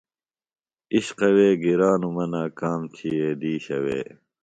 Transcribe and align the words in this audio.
عشقوے 0.97 1.49
گرانوۡ 1.63 2.13
مہ 2.15 2.25
ناکام 2.31 2.81
تھیئے 2.93 3.29
دیشہ 3.41 3.77
وے۔ 3.83 4.01